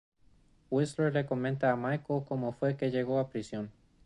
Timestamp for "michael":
1.75-2.23